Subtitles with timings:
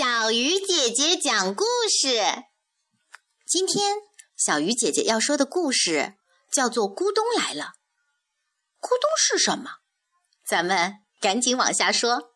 [0.00, 2.22] 小鱼姐姐讲故事。
[3.46, 3.96] 今天
[4.34, 6.14] 小鱼姐姐要说的故事
[6.50, 7.64] 叫做《咕咚来了》。
[8.80, 9.72] 咕咚是什么？
[10.48, 12.32] 咱们赶紧往下说。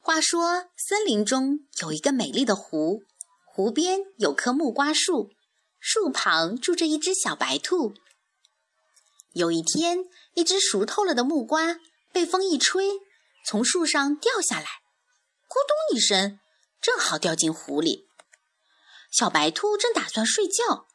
[0.00, 3.04] 话说，森林中有一个美丽的湖，
[3.46, 5.30] 湖边有棵木瓜树，
[5.78, 7.94] 树旁住着一只小白兔。
[9.34, 9.98] 有一天，
[10.34, 11.78] 一只熟透了的木瓜
[12.10, 12.90] 被风一吹，
[13.46, 14.66] 从树上掉下来。
[15.48, 16.38] 咕咚一声，
[16.78, 18.06] 正好掉进湖里。
[19.10, 20.86] 小白兔正打算睡觉，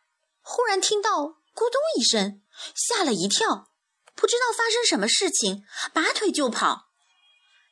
[0.41, 2.44] 忽然听到“咕咚”一声，
[2.76, 3.72] 吓了一跳，
[4.14, 6.90] 不知道发生什么事情，拔腿就跑。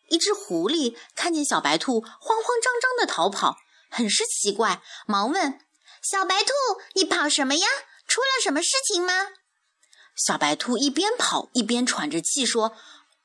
[0.09, 3.57] 一只狐狸看见小白兔慌慌张张的逃跑，
[3.91, 5.61] 很是奇怪，忙问
[6.01, 6.51] ：“小白兔，
[6.95, 7.67] 你跑什么呀？
[8.07, 9.27] 出了什么事情吗？”
[10.17, 12.71] 小白兔一边跑一边喘着气说：“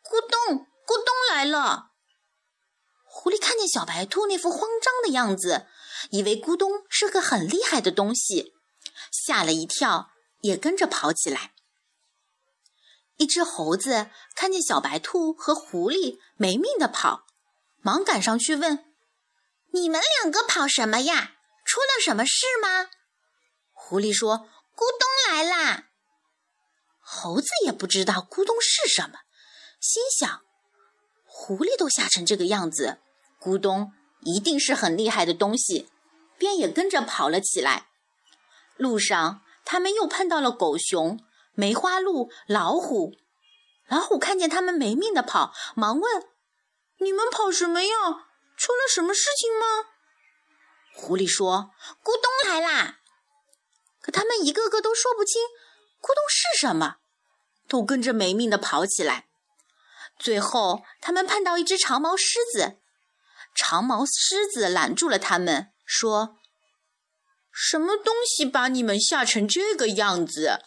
[0.05, 1.86] 咕咚，咕咚来了。”
[3.67, 5.67] 小白兔那副慌张的样子，
[6.11, 8.55] 以为咕咚是个很厉害的东西，
[9.11, 11.53] 吓了一跳，也跟着跑起来。
[13.17, 17.27] 一只猴子看见小白兔和狐狸没命的跑，
[17.81, 18.85] 忙赶上去问
[19.73, 21.33] ：“你们两个跑什么呀？
[21.65, 22.91] 出了什么事吗？”
[23.73, 25.89] 狐狸说：“咕咚来啦。”
[27.01, 29.21] 猴子也不知道咕咚是什么，
[29.81, 30.43] 心想：
[31.25, 32.99] 狐狸都吓成这个样子。
[33.41, 33.93] 咕咚
[34.23, 35.89] 一定是很厉害的东西，
[36.39, 37.89] 便也跟着跑了起来。
[38.77, 41.19] 路上，他们又碰到了狗熊、
[41.55, 43.15] 梅花鹿、老虎。
[43.89, 46.27] 老虎看见他们没命的跑，忙问
[46.99, 47.95] ：“你们跑什么呀？
[48.57, 49.91] 出了什么事情吗？”
[50.93, 51.71] 狐狸说
[52.03, 52.99] ：“咕咚来啦！”
[54.03, 55.43] 可他们一个个都说不清
[56.01, 56.97] 咕咚是什么，
[57.69, 59.27] 都跟着没命的跑起来。
[60.19, 62.79] 最后，他们碰到一只长毛狮子。
[63.57, 66.37] 长毛狮子拦住了他们，说
[67.51, 70.61] ：“什么东西把你们吓成这个样子？”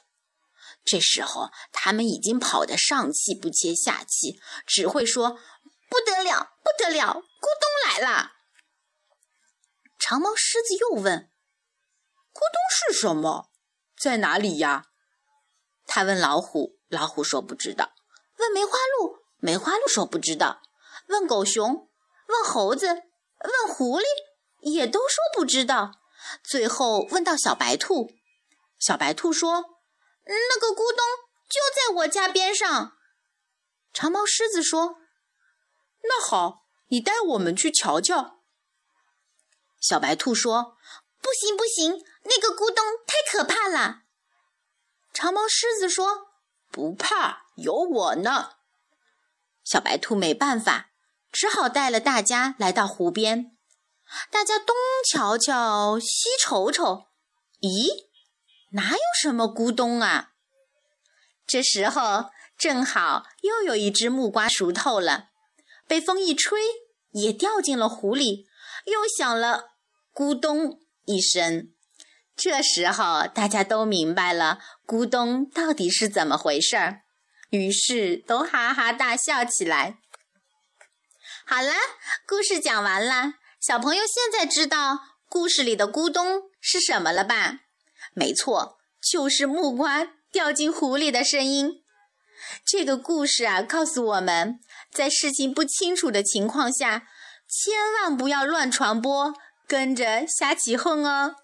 [0.83, 5.39] 这时候，他们已经跑得上气不接下气，只会说
[5.87, 8.31] ：“不得了，不得了，咕咚来了！”
[9.99, 11.29] 长毛狮子又问
[12.33, 13.51] ：“咕咚是什么？
[14.01, 14.87] 在哪里呀？”
[15.85, 17.93] 他问老虎，老虎说不知道；
[18.37, 20.61] 问梅花鹿，梅花鹿说不知道；
[21.07, 21.88] 问狗熊。
[22.29, 24.05] 问猴子，问狐狸，
[24.61, 25.93] 也都说不知道。
[26.43, 28.11] 最后问到小白兔，
[28.77, 29.65] 小白兔说
[30.25, 31.03] ：“那个咕咚
[31.49, 32.97] 就在我家边上。”
[33.91, 34.97] 长毛狮子说
[36.03, 38.41] ：“那好，你带我们去瞧瞧。”
[39.81, 40.77] 小白兔说
[41.19, 44.03] ：“不行不行，那个咕咚太可怕了。”
[45.11, 46.27] 长毛狮子说
[46.69, 48.57] ：“不怕，有我呢。”
[49.65, 50.88] 小白兔没办法。
[51.31, 53.55] 只好带了大家来到湖边，
[54.31, 54.75] 大家东
[55.11, 57.05] 瞧瞧，西瞅瞅，
[57.61, 58.07] 咦，
[58.71, 60.31] 哪有什么咕咚啊？
[61.45, 62.25] 这时候
[62.57, 65.29] 正好又有一只木瓜熟透了，
[65.87, 66.59] 被风一吹，
[67.11, 68.47] 也掉进了湖里，
[68.85, 69.69] 又响了
[70.13, 71.71] 咕咚一声。
[72.35, 77.01] 这时候大家都明白了咕咚到底是怎么回事儿，
[77.51, 79.98] 于是都哈哈大笑起来。
[81.51, 81.73] 好了，
[82.27, 83.33] 故事讲完了。
[83.59, 87.61] 小朋友现在知道故事里的咕咚是什么了吧？
[88.13, 91.81] 没错，就是木瓜掉进湖里的声音。
[92.63, 94.59] 这个故事啊，告诉我们
[94.91, 97.07] 在事情不清楚的情况下，
[97.49, 99.33] 千万不要乱传播，
[99.67, 101.37] 跟着瞎起哄哦。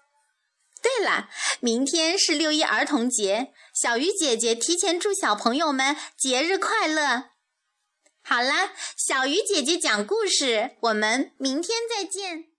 [0.80, 1.28] 对了，
[1.58, 7.30] 明天是六一儿童节，小鱼姐姐提前祝小朋友们节日快乐。
[8.28, 12.55] 好了，小鱼姐姐讲故事，我们明天再见。